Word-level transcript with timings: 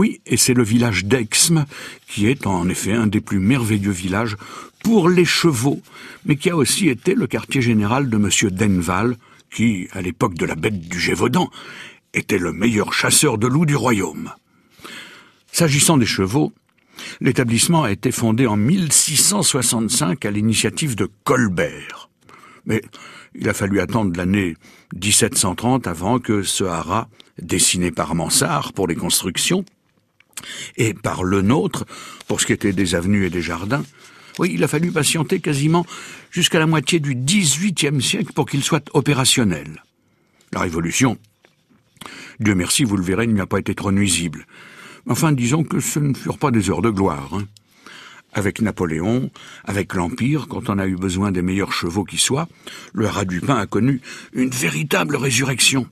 Oui, 0.00 0.22
et 0.24 0.38
c'est 0.38 0.54
le 0.54 0.62
village 0.62 1.04
d'Exme, 1.04 1.66
qui 2.06 2.26
est 2.28 2.46
en 2.46 2.70
effet 2.70 2.94
un 2.94 3.06
des 3.06 3.20
plus 3.20 3.38
merveilleux 3.38 3.90
villages 3.90 4.38
pour 4.82 5.10
les 5.10 5.26
chevaux, 5.26 5.82
mais 6.24 6.36
qui 6.36 6.48
a 6.48 6.56
aussi 6.56 6.88
été 6.88 7.14
le 7.14 7.26
quartier 7.26 7.60
général 7.60 8.08
de 8.08 8.16
M. 8.16 8.50
Denval, 8.50 9.18
qui, 9.52 9.88
à 9.92 10.00
l'époque 10.00 10.32
de 10.36 10.46
la 10.46 10.54
bête 10.54 10.88
du 10.88 10.98
Gévaudan, 10.98 11.50
était 12.14 12.38
le 12.38 12.54
meilleur 12.54 12.94
chasseur 12.94 13.36
de 13.36 13.46
loups 13.46 13.66
du 13.66 13.76
royaume. 13.76 14.32
S'agissant 15.52 15.98
des 15.98 16.06
chevaux, 16.06 16.54
l'établissement 17.20 17.82
a 17.82 17.92
été 17.92 18.10
fondé 18.10 18.46
en 18.46 18.56
1665 18.56 20.24
à 20.24 20.30
l'initiative 20.30 20.96
de 20.96 21.10
Colbert. 21.24 22.08
Mais 22.64 22.80
il 23.34 23.50
a 23.50 23.52
fallu 23.52 23.80
attendre 23.80 24.16
l'année 24.16 24.56
1730 24.94 25.86
avant 25.86 26.20
que 26.20 26.42
ce 26.42 26.64
haras, 26.64 27.08
dessiné 27.42 27.90
par 27.90 28.14
Mansart 28.14 28.72
pour 28.72 28.86
les 28.86 28.96
constructions, 28.96 29.62
et 30.76 30.94
par 30.94 31.24
le 31.24 31.42
nôtre 31.42 31.84
pour 32.28 32.40
ce 32.40 32.46
qui 32.46 32.52
était 32.52 32.72
des 32.72 32.94
avenues 32.94 33.26
et 33.26 33.30
des 33.30 33.42
jardins, 33.42 33.84
oui, 34.38 34.52
il 34.54 34.64
a 34.64 34.68
fallu 34.68 34.90
patienter 34.90 35.40
quasiment 35.40 35.84
jusqu'à 36.30 36.58
la 36.58 36.66
moitié 36.66 37.00
du 37.00 37.14
XVIIIe 37.14 38.00
siècle 38.00 38.32
pour 38.32 38.46
qu'il 38.46 38.62
soit 38.62 38.88
opérationnel. 38.94 39.82
La 40.52 40.60
Révolution, 40.60 41.18
Dieu 42.40 42.54
merci, 42.54 42.84
vous 42.84 42.96
le 42.96 43.02
verrez, 43.02 43.26
n'y 43.26 43.40
a 43.40 43.46
pas 43.46 43.58
été 43.58 43.74
trop 43.74 43.92
nuisible. 43.92 44.46
Enfin, 45.06 45.32
disons 45.32 45.62
que 45.62 45.80
ce 45.80 45.98
ne 45.98 46.14
furent 46.14 46.38
pas 46.38 46.50
des 46.50 46.70
heures 46.70 46.82
de 46.82 46.90
gloire. 46.90 47.34
Hein. 47.34 47.44
Avec 48.32 48.62
Napoléon, 48.62 49.30
avec 49.64 49.94
l'Empire, 49.94 50.46
quand 50.48 50.70
on 50.70 50.78
a 50.78 50.86
eu 50.86 50.96
besoin 50.96 51.32
des 51.32 51.42
meilleurs 51.42 51.72
chevaux 51.72 52.04
qui 52.04 52.16
soient, 52.16 52.48
le 52.94 53.06
haras 53.06 53.24
du 53.24 53.40
pain 53.40 53.56
a 53.56 53.66
connu 53.66 54.00
une 54.32 54.50
véritable 54.50 55.16
résurrection. 55.16 55.86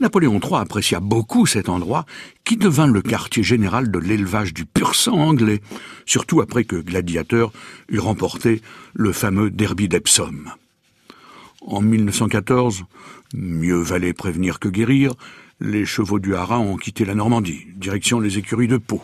Napoléon 0.00 0.40
III 0.42 0.56
apprécia 0.56 0.98
beaucoup 0.98 1.44
cet 1.44 1.68
endroit, 1.68 2.06
qui 2.44 2.56
devint 2.56 2.86
le 2.86 3.02
quartier 3.02 3.42
général 3.42 3.90
de 3.90 3.98
l'élevage 3.98 4.54
du 4.54 4.64
pur 4.64 4.94
sang 4.94 5.18
anglais, 5.18 5.60
surtout 6.06 6.40
après 6.40 6.64
que 6.64 6.76
Gladiateur 6.76 7.52
eut 7.90 7.98
remporté 7.98 8.62
le 8.94 9.12
fameux 9.12 9.50
Derby 9.50 9.88
d'Epsom. 9.88 10.50
En 11.60 11.82
1914, 11.82 12.84
mieux 13.34 13.80
valait 13.80 14.14
prévenir 14.14 14.58
que 14.58 14.68
guérir, 14.68 15.12
les 15.60 15.84
chevaux 15.84 16.18
du 16.18 16.34
Haras 16.34 16.58
ont 16.58 16.78
quitté 16.78 17.04
la 17.04 17.14
Normandie, 17.14 17.66
direction 17.76 18.20
les 18.20 18.38
écuries 18.38 18.68
de 18.68 18.78
Pau. 18.78 19.02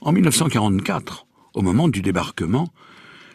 En 0.00 0.12
1944, 0.12 1.26
au 1.52 1.60
moment 1.60 1.88
du 1.88 2.00
débarquement, 2.00 2.72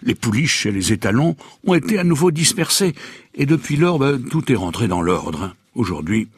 les 0.01 0.15
pouliches 0.15 0.65
et 0.65 0.71
les 0.71 0.91
étalons 0.91 1.35
ont 1.67 1.75
été 1.75 1.99
à 1.99 2.03
nouveau 2.03 2.31
dispersés, 2.31 2.95
et 3.35 3.45
depuis 3.45 3.75
lors, 3.75 3.99
ben, 3.99 4.19
tout 4.23 4.51
est 4.51 4.55
rentré 4.55 4.87
dans 4.87 5.03
l'ordre. 5.03 5.53
Aujourd'hui, 5.75 6.29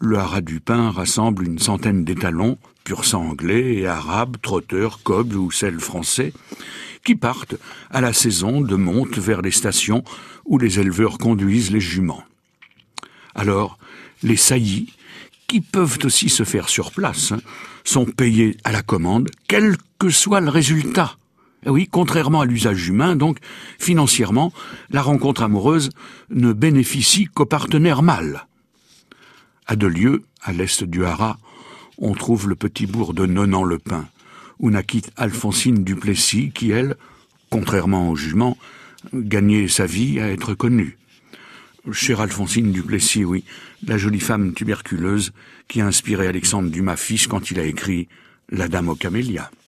le 0.00 0.16
haras 0.16 0.40
du 0.40 0.58
pain 0.58 0.90
rassemble 0.90 1.46
une 1.46 1.58
centaine 1.58 2.04
d'étalons, 2.04 2.56
pur 2.84 3.04
sang 3.04 3.28
anglais 3.28 3.74
et 3.76 3.86
arabes, 3.86 4.38
trotteurs, 4.40 5.00
cobs 5.02 5.34
ou 5.34 5.50
selles 5.50 5.78
français, 5.78 6.32
qui 7.04 7.14
partent 7.14 7.56
à 7.90 8.00
la 8.00 8.14
saison 8.14 8.62
de 8.62 8.74
monte 8.74 9.18
vers 9.18 9.42
les 9.42 9.50
stations 9.50 10.02
où 10.46 10.56
les 10.56 10.80
éleveurs 10.80 11.18
conduisent 11.18 11.70
les 11.70 11.80
juments. 11.80 12.24
Alors, 13.34 13.78
les 14.22 14.36
saillies, 14.36 14.94
qui 15.48 15.60
peuvent 15.60 15.98
aussi 16.04 16.30
se 16.30 16.44
faire 16.44 16.70
sur 16.70 16.92
place, 16.92 17.32
hein, 17.32 17.40
sont 17.84 18.06
payés 18.06 18.56
à 18.64 18.72
la 18.72 18.80
commande, 18.80 19.28
quel 19.48 19.76
que 19.98 20.08
soit 20.08 20.40
le 20.40 20.48
résultat. 20.48 21.16
Et 21.66 21.68
oui, 21.70 21.88
contrairement 21.90 22.40
à 22.40 22.46
l'usage 22.46 22.88
humain, 22.88 23.16
donc, 23.16 23.36
financièrement, 23.78 24.50
la 24.90 25.02
rencontre 25.02 25.42
amoureuse 25.42 25.90
ne 26.30 26.54
bénéficie 26.54 27.26
qu'aux 27.26 27.44
partenaires 27.44 28.02
mâles. 28.02 28.46
À 29.66 29.76
deux 29.76 29.88
lieues, 29.88 30.24
à 30.42 30.52
l'est 30.52 30.82
du 30.82 31.04
Haras, 31.04 31.38
on 31.98 32.14
trouve 32.14 32.48
le 32.48 32.56
petit 32.56 32.86
bourg 32.86 33.14
de 33.14 33.26
Nonan-le-Pin, 33.26 34.08
où 34.58 34.70
naquit 34.70 35.04
Alphonsine 35.16 35.84
Duplessis, 35.84 36.50
qui, 36.50 36.70
elle, 36.70 36.96
contrairement 37.48 38.10
au 38.10 38.16
jugement, 38.16 38.58
gagnait 39.14 39.68
sa 39.68 39.86
vie 39.86 40.18
à 40.18 40.28
être 40.28 40.54
connue. 40.54 40.98
Chère 41.92 42.20
Alphonsine 42.20 42.72
Duplessis, 42.72 43.24
oui, 43.24 43.44
la 43.86 43.98
jolie 43.98 44.20
femme 44.20 44.52
tuberculeuse 44.52 45.32
qui 45.68 45.80
a 45.80 45.86
inspiré 45.86 46.26
Alexandre 46.26 46.70
Dumas 46.70 46.96
fils 46.96 47.26
quand 47.28 47.50
il 47.50 47.60
a 47.60 47.64
écrit 47.64 48.08
La 48.50 48.68
Dame 48.68 48.88
aux 48.88 48.96
camélias. 48.96 49.50